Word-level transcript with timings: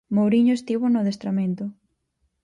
Mouriño 0.15 0.53
estivo 0.55 0.85
no 0.89 0.99
adestramento. 1.01 1.65